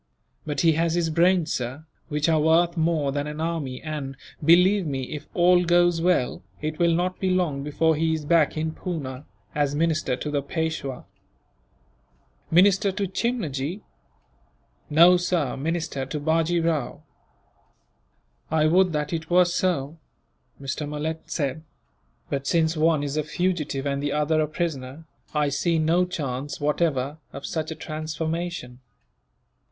[0.47, 4.87] "But he has his brains, sir, which are worth more than an army and, believe
[4.87, 8.71] me, if all goes well, it will not be long before he is back in
[8.73, 11.05] Poona, as minister to the Peishwa."
[12.49, 13.81] "Minister to Chimnajee?"
[14.89, 17.03] "No, sir, minister to Bajee Rao."
[18.49, 19.99] "I would that it were so,"
[20.59, 20.89] Mr.
[20.89, 21.61] Malet said,
[22.27, 25.05] "but since one is a fugitive and the other a prisoner,
[25.35, 28.79] I see no chance, whatever, of such a transformation."